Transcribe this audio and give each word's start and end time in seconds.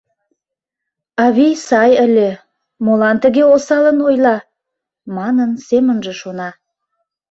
«Авий 1.23 1.55
сай 1.67 1.91
ыле, 2.05 2.29
молан 2.85 3.15
тыге 3.23 3.43
осалын 3.55 3.97
ойла» 4.07 4.37
манын, 5.15 5.51
семынже 5.67 6.13
шона. 6.21 6.49